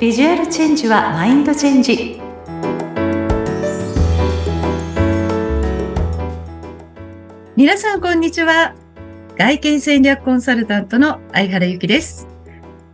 [0.00, 2.18] ビジュアルチェンジはマインドチェンジ
[7.54, 8.74] 皆さんこんにちは
[9.36, 12.26] 外見戦略コンサルタントの相原由紀です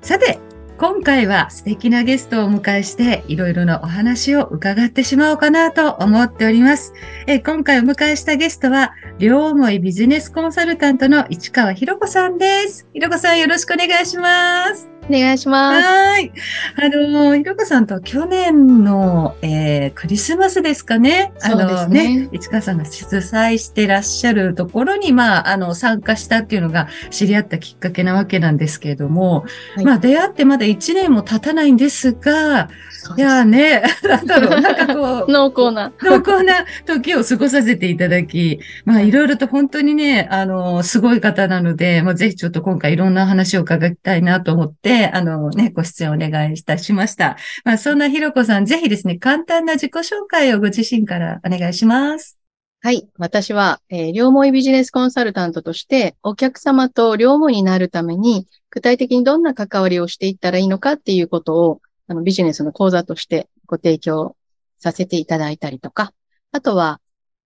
[0.02, 0.40] さて
[0.78, 6.92] 今回は素敵なゲストをお迎えしていろいろなお話を伺ってしまおうかなと思っております。
[7.27, 12.86] え今回お迎えしたゲストは両思いビジネスコンサルタントの市川博子さんです。
[12.92, 14.95] 博子さんよろしくお願いします。
[15.09, 15.87] お願いします。
[15.87, 16.33] はい。
[16.77, 21.33] あの、ひろこさんと去年の、えー、クリスマスですかね。
[21.42, 29.45] あのね、ね市川さんが主催してらっしゃるところに、まあ、あの、参加したっていうのが知り合ったきっかけなわけなんですけれども、
[29.77, 32.69] はい、まあ、出会ってまだ1年も経たないんですが、
[33.16, 35.92] いやね、なんだろう、なんかこう、 濃厚な。
[36.02, 47.36] 濃厚な時を過ごさせていただき、まあ、いろいろと本当にね、あの、すごい方なので、まあ、ぜひちょっと今回いろんな話を伺いたいなと思って、あのね、ご出演お願いいたしました。
[47.64, 52.39] まあ、そんなひろこさん、ぜひですね、簡単な自己紹介をご自身からお願いします。
[52.80, 53.08] はい。
[53.19, 64.36] 私は、えー、両思いビジネスコンサルタントとして、お客様と両思いになるために、具体的にどんな関わりをしていったらいいのかっていうことを、あの、ビジネスの講座としてご提供
[64.78, 66.12] させていただいたりとか、
[66.52, 67.00] あとは、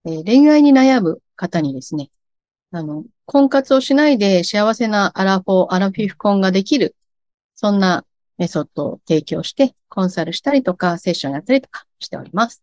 [0.04, 2.10] えー、恋愛に悩む方にですね、
[2.72, 6.94] あの、婚活をしないで幸せなアラフォー、アラフィフ婚ができる
[7.60, 8.06] そんな
[8.38, 12.62] メソッドを提供して、コンサルしたりとか、セッションやったりとかしております。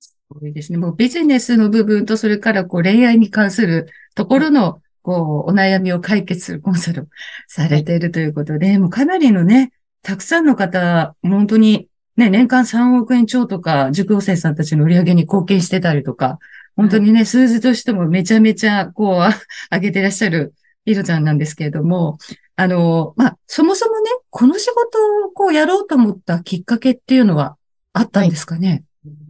[0.00, 0.78] すごいですね。
[0.78, 7.06] もうビジネスの部分と、それからこう恋愛に関するところの、こう、お悩みを解決するコンサルを
[7.46, 16.38] されているということで、はい、もうかなりのね、たくさんの方、本当にね、年間3億円超とか、塾生さんたちの売り上げに貢献してたりとか、
[16.74, 22.18] 本当にね、数字としてもめちゃめちゃ、こう、上げてらっしゃるイロちゃんなんですけれども、
[22.56, 27.56] あの、まあ、そもそもね、この仕事をこうやろうと思ったきっかけっていうのは
[27.92, 28.84] あったんですかね、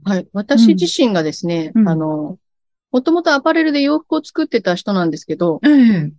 [0.05, 0.29] はい、はい。
[0.33, 2.39] 私自身がですね、うん、あの、
[2.91, 6.13] もともとアパレルで洋服を作ってた人なんですけど、うん、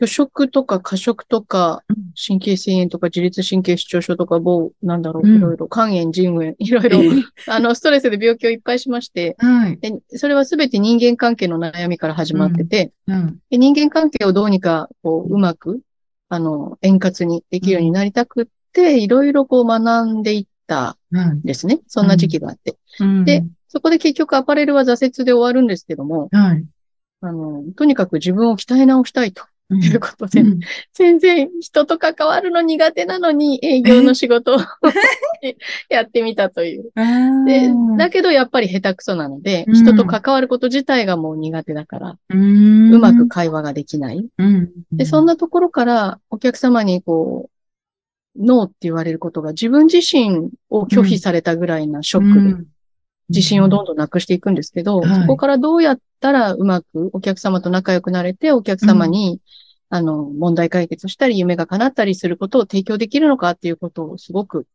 [0.00, 1.82] 拒食とか過食とか、
[2.14, 7.00] 神経性炎とか自律神経失調症とか、某、なんだろう、いろいろ、肝炎、腎炎、 いろいろ、
[7.48, 13.14] あの、ストレスで病気をいっぱいしまして、はい、でそれはすべて人間関係の悩みから始まってて、うん。
[13.14, 15.80] うん、で人間関係をどうにか、こう、うまく、
[16.28, 21.80] あの、円滑にできるようになりたくって、いろいろこう学んでいったんですね。
[21.88, 22.76] そんな時期があって。
[23.24, 26.64] で、そこで結局アパレルは挫折で終わるんですけども、はい、
[27.20, 29.44] あの、とにかく自分を鍛え直したいと。
[29.68, 30.60] ということで、うん、
[30.94, 34.58] 全然人と関わるの苦手なのに営業の仕事を
[35.90, 36.90] やってみたという。
[37.46, 44.26] でだけどやっぱり下手くそなので、人と関わること自体がもう苦手だから、うまく会話ができない、
[44.92, 45.04] で。
[45.04, 47.50] そんなところからお客様にこ
[48.36, 52.64] う、ノーって言われることが自分自身を拒否されたぐらいなショックで、
[53.28, 59.40] 自信をどんどんなくしていくんですけど、そこからどうやったらうまくお客様と仲良くなれて、お客様に、
[59.90, 64.66] うん、あの、問題解決したり、夢が叶ったりすることを提供できるのかっていうことをすごく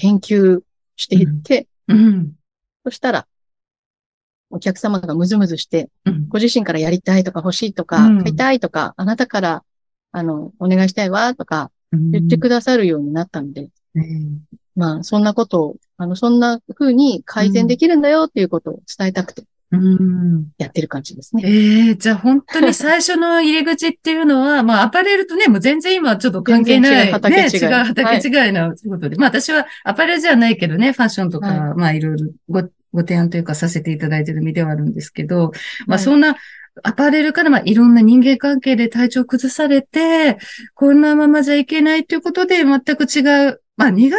[0.00, 0.60] 研究
[0.96, 1.98] していって、うん。
[1.98, 2.32] うん、
[2.84, 3.26] そしたら、
[4.50, 5.88] お客様がムズムズして、
[6.28, 9.64] ご自身からやりたいとか欲しいとか、買いたいとか、あなたから、
[10.12, 13.70] あの、お願いしたいわとか、言ってくださるようになったんで、
[14.74, 20.48] まあ、そんなことを、あの、そんな風に改善できるんだよっていうことを伝えたくて、うん。
[20.58, 21.42] やってる感じですね。
[21.46, 27.06] ええー、じゃあ本当に最初の入り口っていうのは、 まあアパレルとね、もう全然今ちょっと関係ない。
[27.06, 27.42] 違う畑違い。
[27.42, 29.08] ね、違う畑違いの仕事で。
[29.08, 32.62] はい、まあ私はアパレルじゃないけどね、ファッションとか、はい、まあいろいろご、
[32.92, 35.52] ご提案というかさせていただいている身ではあるんですけど、
[35.86, 36.36] まあそんな、
[36.82, 40.38] アパレルからまあいろんな人間関係で体調崩されて、
[40.74, 44.14] こんなままじゃいけないということで全く違うまあ苦手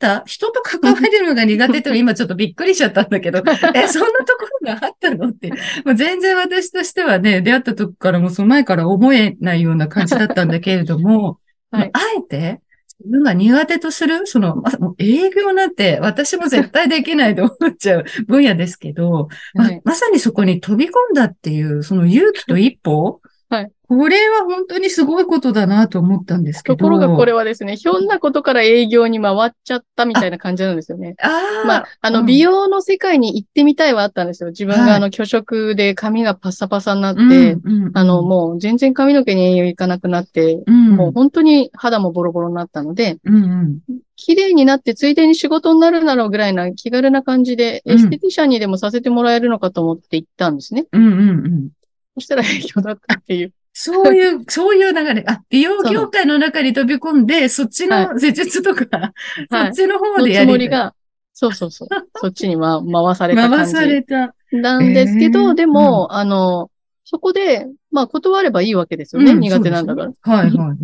[0.00, 4.35] だった人と関わるのが苦手って 今ちょっとびっくりしちゃったんだけど、え、そんなと
[4.66, 5.30] があったの？
[5.30, 5.50] って、
[5.84, 11.38] もう全然私としてはね、出会った時からもうその前から思えないような感じだったんだけれども、
[11.70, 12.60] はい、あえて
[13.00, 23.70] 自分が苦手とする、その、ま、営業なんて私も絶対できないと思っちゃう分野ですけど、はい、ままさにそこに飛び込んだっていう、その勇気と一歩、はい。
[23.88, 26.76] これは本当にすごいことだなと思ったんですけど。
[26.76, 31.14] ところがこれはですね、ひょんなことから営業に回っちゃったみたいな感じなんですよね。
[31.22, 31.66] ああ。
[31.66, 34.50] まあ、あの、美容の世界に行ってみたいはあったんですよ。
[34.50, 37.56] 自分があの、拒食で髪がパッサパサになって、はい、
[37.94, 43.78] あの、もう全然髪の毛に栄養いかなくなって、うん、もう本当に肌もボロボロになったので、うんうん
[44.18, 50.86] 綺麗になってついでに仕事になるなろうぐらいな気軽な感じで、エステティシャンにでもさせてもらえるのかと思って行ったんですね。
[50.90, 51.68] うんうんうん。
[52.16, 53.52] そしたら営業だったっていう。
[53.78, 55.24] そういう、そういう流れ。
[55.26, 59.12] あ、美容業界の中に飛び込んで、そっちの施術とか、はい、
[59.50, 60.46] そっちの方でやりたい。
[60.46, 60.94] つもりが、
[61.34, 61.88] そうそうそう。
[62.14, 63.74] そっちに、ま、回された感じ。
[63.74, 64.34] 回された。
[64.50, 66.70] なんですけど、でも、うん、あの、
[67.04, 69.32] そこで、まあ、断ればいいわけですよね。
[69.32, 70.12] うん、苦手なんだから。
[70.22, 70.74] はいはいは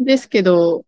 [0.00, 0.04] い。
[0.04, 0.84] ですけど、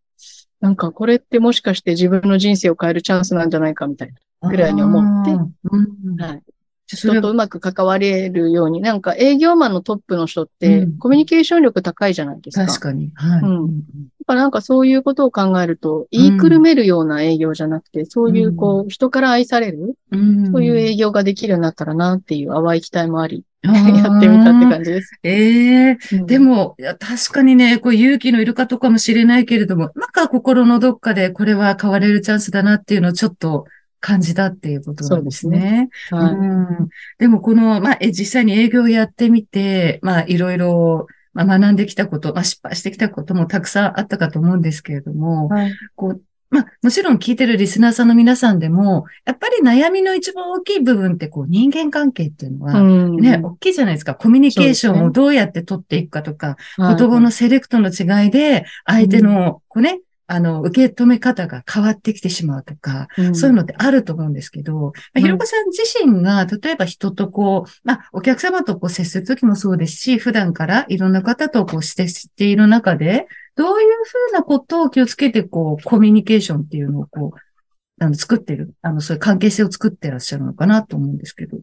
[0.60, 6.42] なんかこれってもしかして自分の人生を変えるチャンスなんじゃないかみたいなぐらいに思って、うん、はい。
[6.86, 12.66] 人とうまく関われるように、なんか営業マンのトップの人って、コミュニケーション力高いじゃないですか。
[12.66, 13.10] 確かに。
[13.14, 13.40] はい。
[13.40, 13.84] うん。
[14.26, 25.18] ぱなんかそういうことを考えると、言いくるめるような営業じゃなくて、うん、そういうこう、人から愛される、うん、そういう営業ができるようになったらなっていう淡い期待もあり、やってみたって感じです。
[25.22, 33.66] ええーうん、でも、確かにね、こう勇気のいる方かもしれないけれども、なんか心のどっかでこれは変われるチャンスだなっていうのをちょっと
[34.04, 35.90] 感じたっていうことなんですね。
[36.10, 36.26] そうですね。
[36.26, 46.22] はい、うん、でもこの、まあ、実際に営業をやってみて、まあ、いろいろまあ、学んできたこと、まあ、失敗してきたこともたくさんあったかと思うんですけれども、はい、こう
[46.54, 54.14] まあ、もちろん聞いてるリスナーさんの皆さんでも、やっぱり悩みの一番大きい部分って、こう、人間関係っていうのは、ね、大きいじゃないですか。
[54.14, 73.26] コミュニケーションをどうやって取っていくかとか、ね、言葉のセレクトの違いで、相手の、こうね、あの、受け止め方が変わってきてしまうとか、うん、そういうのってあると思うんですけど、まあ、ひろこさん自身が、例えば人とこう、まあ、お客様とこう接するときもそうですし、普段からいろんな方とこうしてしている中で、
[73.56, 81.58] どういうふうなことを気をつけて、こう、コミュニケーションっていうのをこう、あの、作ってる、あの、そういう関係性を作ってらっしゃるのかなと思うんですけど、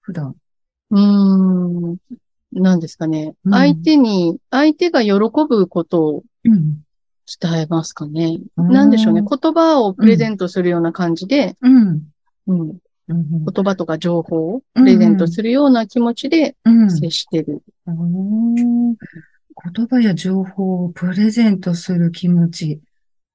[0.00, 0.34] 普段。
[0.90, 1.96] うーん。
[2.52, 3.34] なんですかね。
[3.44, 5.12] うん、相手に、相手が喜
[5.48, 6.85] ぶことを、うん
[7.40, 8.38] 伝えますかね。
[8.56, 9.22] なんでしょうね。
[9.22, 12.02] 言葉をプレゼントするような感じで、うん。
[12.46, 12.78] うん。
[13.08, 16.56] 言葉とか情報をプレゼントするような気持ちで
[16.88, 17.62] 接してる。
[17.86, 18.96] うん、言
[19.88, 22.80] 葉や情報をプレゼントする気持ち。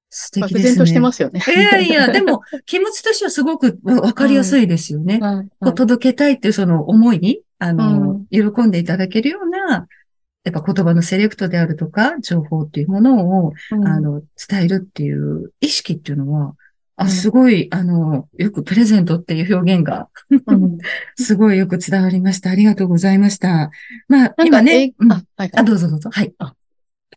[0.10, 0.60] 素敵ですね。
[0.60, 1.42] プレゼントしてますよね。
[1.48, 5.20] いやいや、でも 気持ちとしてはすごくわかりやすいですよね。
[5.20, 9.88] はいはい、届けたいっていうその思いに、あの、うん、喜んでいただけるような
[10.44, 16.56] やっぱ言葉のセレクトであるとか、情報っていうものを、うん、あの、伝えるっていう意識っていうのは、
[16.96, 20.10] あ、すごい、あの、よくプレゼントっていう表現が
[21.16, 22.50] すごいよく伝わりました。
[22.50, 23.72] ありがとうございました。
[24.08, 26.10] まあ、今ね、うん、あ、はい、あ、どうぞどうぞ。
[26.12, 26.34] はい。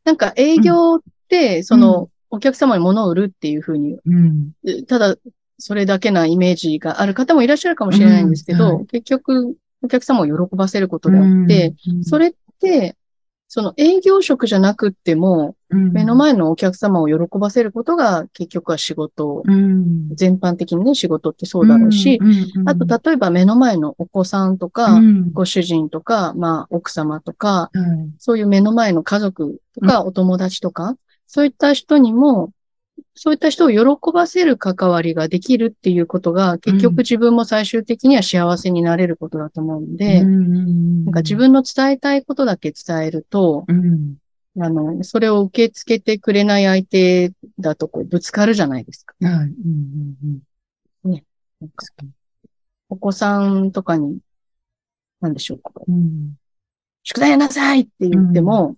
[0.05, 4.53] なんか営業って、その、お客様に物を売るっていうふうに、うん、
[4.87, 5.17] ただ、
[5.59, 12.97] それだけなイメージがある方もいらっしゃるかもしれないんですけど、はい、結局、お客様を喜ばせることであって、それって、
[13.55, 22.19] その営業職じゃなくっても、うん、目の前のお客様を喜ばせることが結局は仕事、うん、全般的にね、仕事ってそうだろうし、
[22.67, 25.01] あと例えば目の前のお子さんとか、
[25.33, 27.71] ご主人とか、まあ奥様とか、
[28.19, 30.97] そういう目の前の家族とか、お友達とか、
[31.29, 32.51] そういった人にも、
[33.15, 44.17] そういった人を喜ばせる関わりができるっていうことが、結局自分も最終的には幸せになれることだと思うんで、うん、なんか自分の伝えたいことだけ伝えると、うん、
[44.61, 49.15] あの、それを受け付けてくれない相手だとこうぶつかるじゃないですか。
[49.21, 49.55] うん
[51.05, 51.25] うん、ね。
[51.61, 51.87] なんか
[52.89, 54.19] お子さんとかに、
[55.21, 55.73] なんでしょうか。
[57.03, 58.77] 宿題やなさいって言っても、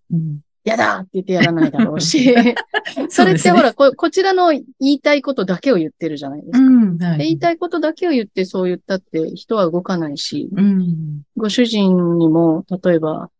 [0.66, 2.34] やだって言ってやらないだろうし、
[3.08, 6.58] それってほらこ、こちらの言いたいことだけを言ってるじゃないですか。
[6.58, 13.31] うんはい、言いたいことだけを言ってそう言ったって人は動かないし、うん、ご主人にも、例えば、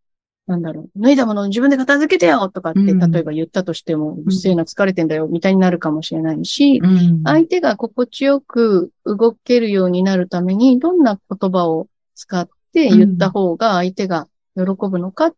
[0.46, 15.36] なんだろう、脱いだものを自分で片付けてよとかって、例えば言ったとしても、うっせえな疲れてんだよみたいになるかもしれないし、うん、相手が心地よく動けるようになるために、どんな言葉を使って言った方が相手が喜ぶのかって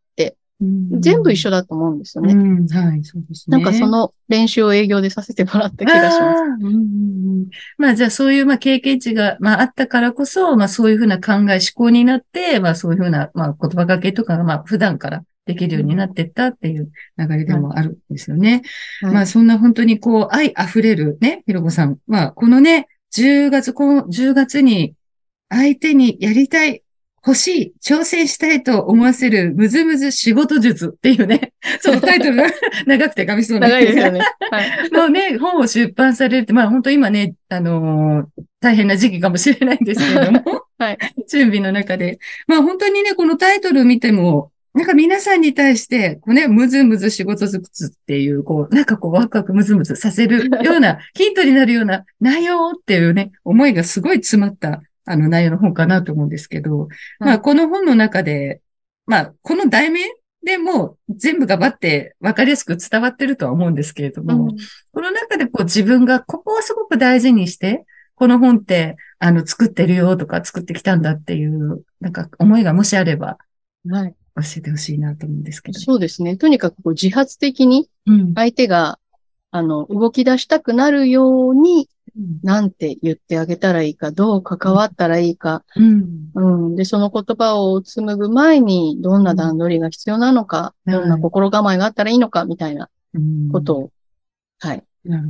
[0.60, 2.34] 全部一緒だと思うんですよね。
[2.34, 3.56] はい、そうですね。
[3.56, 6.42] なんかその練習を営業でさせてもらった気がします。
[6.60, 7.46] うん、
[7.76, 18.62] まあじゃあそういうまあ経験値がまああったからこそ、まあそういうふうな考え、思考になって、まあそういうふうなまあ言葉かけとかがまあ普段からできるようになってったっていう流れでもあるんですよね。
[19.02, 21.98] はい、まあそんな本当にこう愛溢れるね、ひろこさん。
[22.08, 24.94] まあこのね、10月、この10月に
[25.48, 26.82] 相手にやりたい
[27.26, 32.42] 欲しい、挑戦したいと思わせるむずむず仕事術っていうね、 そのタイトル
[32.86, 33.68] 長くて噛みそうな。
[33.68, 34.20] 長いですよね。
[34.50, 34.90] はい。
[34.90, 40.42] のね、本を出版されて、まあ本当今ね、あのー、大変な時期かもしれないんですけれども、
[40.78, 40.98] はい。
[41.28, 42.18] 準備の中で。
[42.46, 56.88] まあ本当にね、このタイトル見ても、なんか皆さんに対して、こうね、むずむず仕事術っていう、こう、なんかこう、ワクワクむずむずさせるような、ヒントになるような内容っていうね、思いがすごい詰まったあの内容の本かなと思うんですけど、はい、
[57.20, 58.60] まあこの本の中で、
[59.06, 60.00] まあこの題名
[60.44, 64.56] でも全部がばって分かりやすく伝わってるとは思うんですけれども、うん、
[64.92, 67.84] この中でこう自分がここはすごく大事にして、
[68.14, 73.38] この本ってあの作ってるよとか作ってきたんだっていう、なんか思いがもしあれば、
[73.88, 74.14] はい。
[74.36, 75.80] 教えてほしいなと思うんですけど。
[75.80, 76.36] そうですね。
[76.36, 77.88] とにかくこう自発的に
[78.34, 78.98] 相手が、
[79.52, 81.88] うん、あの、動き出したくなるように
[82.42, 92.88] なんて言ってあげたらいいか、どう関わったらいいか、うん、うん、で、その言葉を紡ぐ前に、どんな段取りが必要なのか、うん、どんな心構えがあったらいいのか、みたいな
[93.52, 93.90] ことを、
[94.58, 94.82] はい、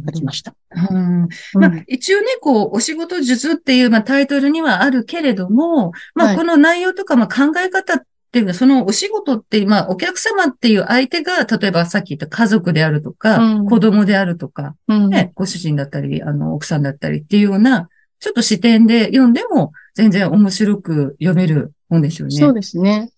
[0.07, 0.55] 書きました。
[0.91, 1.29] うん。
[1.55, 17.89] まあ、一応ね、こう、お仕事術っていう、まあ、タイトルにはあるけれども、まあ、この内容とか、まあ、考え方っていうのは、そのお仕事って、まあ、お客様っていう相手が、例えばさっき言った家族であるとか、うん、子供であるとか、うん、ね、ご主人だったり、あの、奥さんだったりっていうような、
[18.21, 22.37] ちょっと視点で読んでも、全然面白く読める本ですよね。
[22.37, 23.11] そうですね。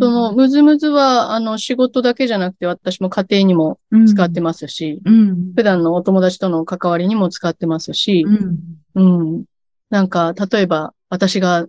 [0.00, 8.24] その、むずむずは、あの、仕事だけじゃなくて、私も家庭にも使ってますし、うん、普段のお友達との関わりにも使ってますし、
[8.94, 9.44] うん、うん、
[9.90, 11.66] なんか、例えば、私が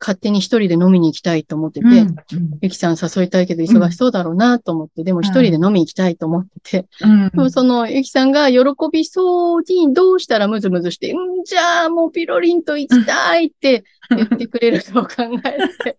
[0.00, 2.16] 勝手に一人で飲みに行きたいと思ってて、うん。
[2.60, 6.88] ゆきさん誘いたいけど忙しそうだろうなと思って、うん、でも一人で飲みに行きたいと思ってて、
[7.50, 8.60] そのゆきさんが喜
[8.92, 15.08] びそうにどうしたらムズムズして、うん、じゃあもうピロリンと行きたいって言ってくれるかを考
[15.44, 15.58] え
[15.92, 15.96] て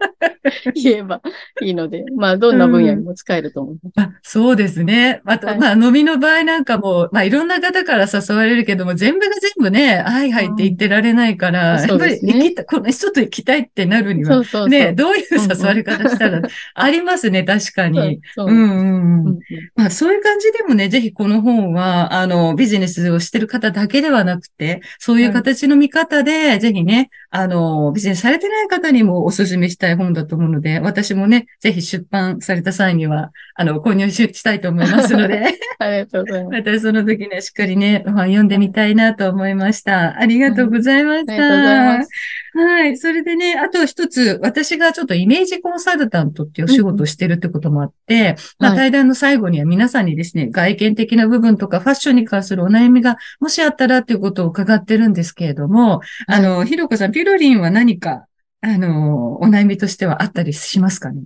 [0.76, 1.22] 言えば
[1.62, 4.08] いいので、まあどんな分野にも使えると思います。
[4.08, 5.22] あそうですね。
[5.26, 14.70] あと、はい、まあ飲みの場合なんかも、まあいろんな方から誘われるけども、全部が全部ね、はいはいって言ってられないから、やっぱり行きた、この人と行きたいってなるには、そうそうそう。
[14.70, 16.42] ね、どういう誘われ方したら、
[16.76, 18.20] ありますね、確かに。
[18.36, 18.54] そうう。
[18.54, 19.40] んうんうん。
[19.76, 35.54] まあ、そういう感じでもね、ぜひこの本は、あの、ビジネスをしてる方だけではなくて、そういう形の見方で、ぜひね、あの、ビジネスされてない方にもお勧めしたい本だと思うので、私もね、ぜひ出版された際には、あの、購入したいと思いますので。
[35.80, 36.54] ありがとうございます。
[36.58, 40.18] またその時ね、しっかりね、本読んでみたいなと思いました。
[40.18, 41.34] ありがとうございました。
[41.34, 42.10] ありがとうございます。
[42.54, 42.98] はい。
[42.98, 58.26] それでね、あと一つ、私がちょっとイメージコンサルタントっていうお仕事をしてるってこともあって、うん、まあ、対談の最後には皆さんにですね、外見的な部分とかファッションに関するお悩みがもしあったらっていうことを伺ってるんですけれども、はい、あの、ひろこさん、ピロリンは何か、
[58.62, 61.24] あの、お悩みとしてはあったりしますかね？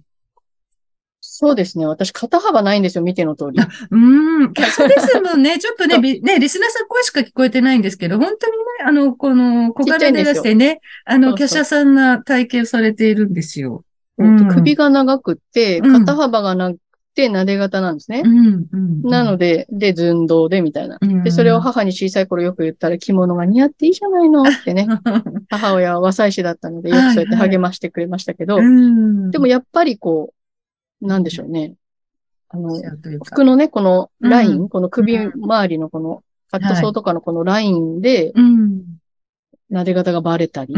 [1.36, 1.88] そうですね。
[1.88, 3.60] 私、肩幅ないんですよ、見ての通り。
[3.90, 4.54] うん。
[4.70, 5.58] そうですもんね。
[5.58, 13.84] ちょっとね、ね、リスナーさん声しか聞こえてないんですけど、本当にね、あの、この、小柄で出してね、あの、華奢さんな体型をされているんですよ。
[14.20, 16.78] うん、首が長くって、肩幅がなく
[17.16, 18.22] て、撫で型なんですね。
[19.04, 21.00] なので、で、寸胴で、みたいな。
[21.24, 24.88] で、それを母に小さい頃よく言ったら、着物が似合っていいじゃないのってね。
[25.50, 28.58] 母親は和裁師だったので、よくそうやって励ましてくれましたけど、
[29.32, 30.43] でもやっぱりこう、
[31.03, 31.75] なんでしょうね。
[32.50, 32.69] あの、
[33.24, 38.83] 服のね、このライン、うん、この首周りのこの、カットソーとかのこのラインで、うん、
[39.72, 40.75] 撫で方がバレたり、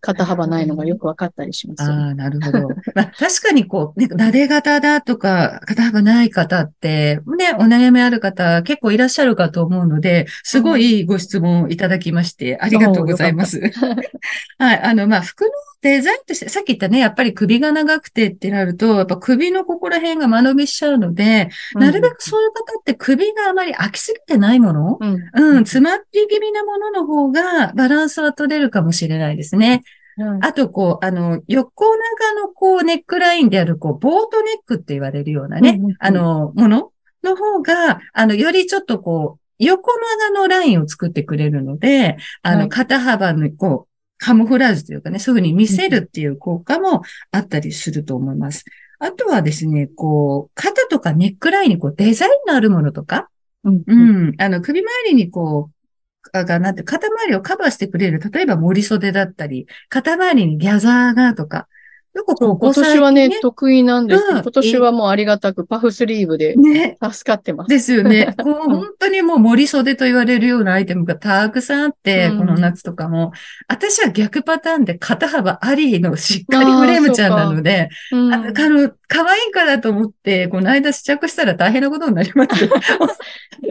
[0.00, 2.68] 肩幅ないのがよくわかったりします、ああ、なるほど。
[2.94, 13.60] まあ、確かにこう、ね、撫で方だとか、肩幅ない方って、ね、お悩みある方結構いらっしゃるかと思うので、すごいご質問いただきまして、ありがとうございます。
[14.58, 14.80] はい。
[14.82, 15.50] あの、まあ、服の
[15.80, 29.82] デザインとして、さっき言ったね、やっぱり首が長くてってなると、やっぱ首のここら辺が間延びしちゃうので、うん、なるべくそういう方って首があまり空きすぎてないもの、うん、うん、詰まって気味なものの方がバランスは取れるかもしれないですね。
[30.18, 36.90] うん、あと、こう、あの、横長のこう、ネックラインである、こう、ボートネックって言われるようなね、うんあの、もの
[37.22, 39.92] の方が、あの、よりちょっとこう、横
[40.32, 48.64] 長のラインを作ってくれるので、あの、肩幅の、こう、カモフラージュというかね、そういうふうに見せるっていう効果もあったりすると思います。
[48.98, 53.30] あとはですね、こう、肩とかネックラインにこうデザインのあるものとか、
[53.64, 53.94] うん、う
[54.32, 55.78] ん、あの、首周りにこう、
[56.32, 61.68] が、なんて、肩周りをカバーしてくれる、例えば森袖だったり、肩周りにギャザーがとか、
[62.18, 66.56] よくこ今年はね、得意なんですけど、今年はもうありがたくパフスリーブで
[67.12, 67.70] 助かってます。
[67.70, 68.34] ね、ですよね。
[68.36, 73.30] こう本当にもう森袖と言われるようなアイテムがたくさんあって、うん、この夏とかも。
[73.68, 78.52] 私は逆パターンで肩幅ありのしっかりフレームちゃんなので、あ、うん、あの、
[79.06, 82.68] 可愛いからと思って、この間試着したら大変なことになります。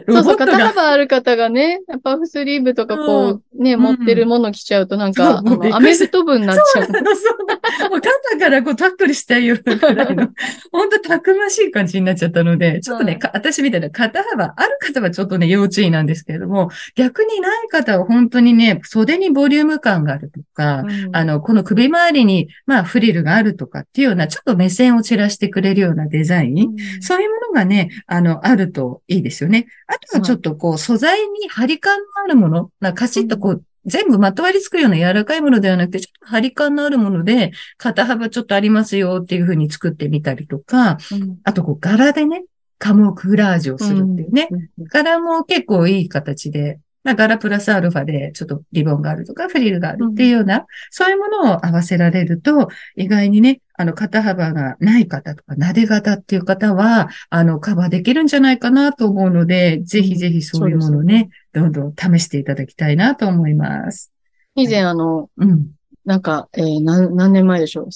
[0.08, 6.84] そうそう、肩幅ある方がね、パフスリーブとかこう、ね、持ってるもの着ちゃうとなんか、アメフト部になっちゃう。
[6.86, 8.37] そうなの、そうなの。
[8.38, 10.28] 肩からこうタックルしたいよくらいの、
[10.72, 29.66] 本当たくましい感じになっちゃったので、ちょっとね、私みたいな肩幅、ある方はちょっとね、要注意なんですけれども、逆にない方は本当にね、袖にボリューム感があるとか、うん、あの、この首周りに、まあ、フリルがあるとかっていうような、ちょっと目線を散らしてくれるようなデザイン、うん、そういうものがね、あの、あるといいですよね。
[29.86, 42.44] あとはちょっとこう、素材に張り感のあるもの、なカシッとこう、全部まとわりつくような柔らかいものではなくて、ちょっと張り感のあるもので、肩幅ちょっとありますよっていう風に作ってみたりとか、うん、あとこう柄でね、
[42.78, 44.48] カモフラージュをするっていうね。
[44.92, 64.12] 柄も結構いい形で、まあ、柄プラスアルファでちょっとリボンがあるとかフリルがあるっていうような、うん、そういうものを合わせられると、意外にね、あの、肩幅がない方とか、撫で型っていう方は、あの、カバーできるんじゃないかなと思うので、ぜひぜひそういうものをね、どんどん試していただきたいなと思います。
[64.56, 65.68] 以前、あの、うん。
[66.04, 67.86] なんか、えー、何、何年前でしょう？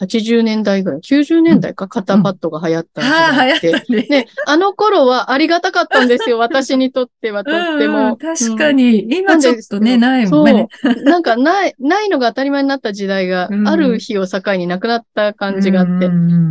[0.00, 4.06] 80年代ぐらい、90年代か、肩パッドが流行ったんああ、流行ったね。
[4.08, 8.16] ね、あの頃はありがたかったんですよ、私にとってはとっても。
[8.16, 10.68] 確かに、うん、今ちょっとね、ないもんね。
[10.82, 11.02] そう。
[11.04, 16.10] なんか、ない、ないのが当たり前になった時代が、ある日を境になくなった感じがあって、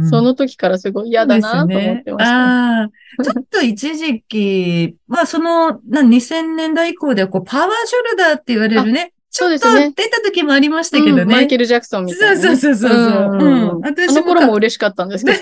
[0.09, 2.81] その時からすごい嫌だなと思ってました。
[2.83, 2.89] あ、
[3.23, 9.91] ちょっと一時期、まあその、な2000年代以降ではこう、パワーショルダーって言われるね、そうですね。
[9.93, 11.23] 出た時もありましたけどね。
[11.23, 13.37] うん、マイケル・ジャクソンみたいな、ね、そうそうそうそう。
[13.37, 13.49] う
[13.79, 13.79] ん。
[13.81, 15.37] 私あの頃も嬉しかったんですけど。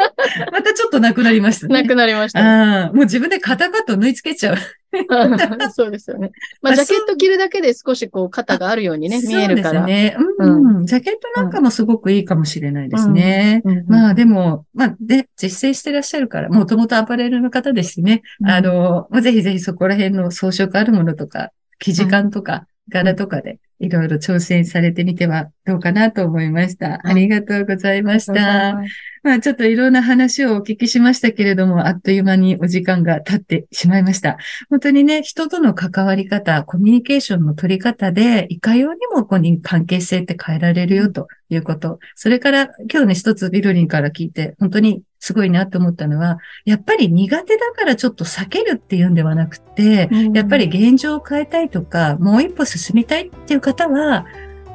[0.50, 1.82] またちょっとなくなりましたね。
[1.82, 4.56] なくなりました、もう自分で肩パッド縫い付けちゃう。
[5.72, 6.32] そうですよね。
[6.62, 9.80] まあ、ジャケット着るだけで少しこう肩があるようにね、見えるから。
[9.80, 10.16] そうですね。
[10.38, 10.86] うん、うん。
[10.86, 13.60] ジャケットなんかもすごくいいかもしれないですね。
[13.66, 18.22] うん、まあでも、まあ、で、実践してらっしゃるから、もともとアパレルの方ですしね。
[18.46, 27.00] あの、まあ、ぜひぜひそこら辺の装飾あるものとか、生地感とか、柄とかでいろいろ挑戦されてみてはどうかなと思いました。
[27.04, 28.74] ありがとうございました。
[29.22, 34.38] まあちょっといろんな話をお聞きしましたけれども、あっという間にお時間が経ってしまいました。
[34.68, 41.98] 本当にね、人との関わり方、コミュニケーションの取り方で、いかようにもここに関係性って変えられるよということ。
[42.14, 54.26] それから今日ね、一つビルリンから聞いて、本当にすごいなと思ったのは、やっぱり苦手だからちょっと避けるっていうんではなくて、やっぱり現状を変えたいとか、もう一歩進みたいっていう方は、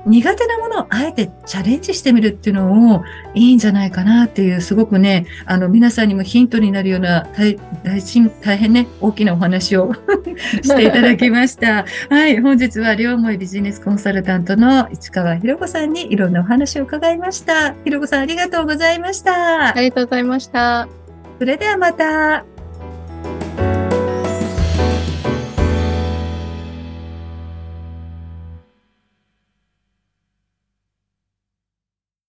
[0.06, 8.02] 苦手なものをあえてチャレンジしてみるっていうのをいいんじゃないかなっていう、すごくね、あの、皆さんにもヒントになるような大大
[8.42, 9.94] 大変ね、大きなお話を
[10.62, 11.86] していただきました。
[12.10, 17.74] はい、本日は両思いビジネスコンサルタントの市川博子さんにいろんなお話を伺いました。
[17.84, 19.76] 博子さんありがとうございました。
[19.76, 20.88] ありがとうございました。
[21.40, 22.59] それではまた。